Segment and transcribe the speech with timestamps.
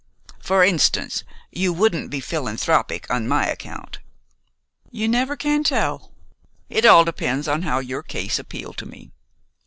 [0.39, 3.99] For instance, you wouldn't be philanthropic on my account."
[4.89, 6.09] "You never can tell.
[6.69, 9.11] It all depends how your case appealed to me.